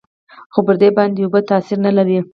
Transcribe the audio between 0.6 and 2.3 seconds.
پر دې باندې اوبه تاثير نه لري.